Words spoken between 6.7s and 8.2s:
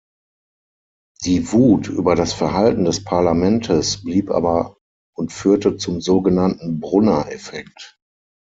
Brunner-Effekt.